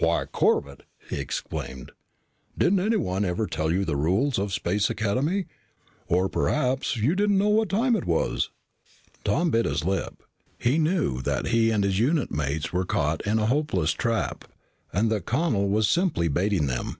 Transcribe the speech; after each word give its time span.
"Why, 0.00 0.26
Corbett," 0.26 0.82
he 1.08 1.16
exclaimed, 1.18 1.92
"didn't 2.58 2.80
anyone 2.80 3.24
ever 3.24 3.46
tell 3.46 3.72
you 3.72 3.86
the 3.86 3.96
rules 3.96 4.38
of 4.38 4.52
Space 4.52 4.90
Academy? 4.90 5.46
Or 6.08 6.28
perhaps 6.28 6.98
you 6.98 7.14
didn't 7.14 7.38
know 7.38 7.48
what 7.48 7.70
time 7.70 7.96
it 7.96 8.04
was?" 8.04 8.50
Tom 9.24 9.50
bit 9.50 9.64
his 9.64 9.86
lip. 9.86 10.22
He 10.58 10.76
knew 10.76 11.22
that 11.22 11.46
he 11.46 11.70
and 11.70 11.84
his 11.84 11.98
unit 11.98 12.30
mates 12.30 12.70
were 12.70 12.84
caught 12.84 13.26
in 13.26 13.38
a 13.38 13.46
hopeless 13.46 13.92
trap 13.92 14.44
and 14.92 15.10
that 15.10 15.24
Connel 15.24 15.70
was 15.70 15.88
simply 15.88 16.28
baiting 16.28 16.66
them. 16.66 16.98